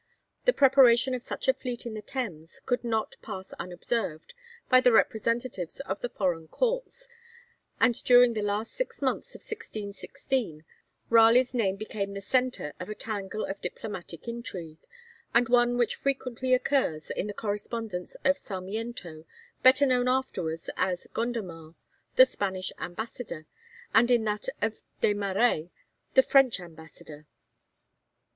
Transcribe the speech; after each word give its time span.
The 0.45 0.51
preparation 0.53 1.13
of 1.13 1.21
such 1.21 1.47
a 1.47 1.53
fleet 1.53 1.85
in 1.85 1.93
the 1.93 2.01
Thames 2.01 2.59
could 2.65 2.83
not 2.83 3.13
pass 3.21 3.53
unobserved 3.59 4.33
by 4.67 4.81
the 4.81 4.91
representatives 4.91 5.79
of 5.81 6.01
the 6.01 6.09
foreign 6.09 6.47
courts, 6.47 7.07
and 7.79 7.93
during 8.03 8.33
the 8.33 8.41
last 8.41 8.71
six 8.73 8.99
months 9.03 9.35
of 9.35 9.41
1616 9.41 10.65
Raleigh's 11.11 11.53
name 11.53 11.75
became 11.75 12.15
the 12.15 12.19
centre 12.19 12.73
of 12.79 12.89
a 12.89 12.95
tangle 12.95 13.45
of 13.45 13.61
diplomatic 13.61 14.27
intrigue, 14.27 14.79
and 15.35 15.49
one 15.49 15.77
which 15.77 15.93
frequently 15.93 16.55
occurs 16.55 17.11
in 17.11 17.27
the 17.27 17.31
correspondence 17.35 18.15
of 18.25 18.39
Sarmiento, 18.39 19.25
better 19.61 19.85
known 19.85 20.07
afterwards 20.07 20.67
as 20.77 21.05
Gondomar, 21.13 21.75
the 22.15 22.25
Spanish 22.25 22.71
ambassador, 22.79 23.45
and 23.93 24.09
in 24.09 24.23
that 24.23 24.49
of 24.63 24.81
Des 25.01 25.13
Marêts, 25.13 25.69
the 26.15 26.23
French 26.23 26.59
ambassador. 26.59 27.27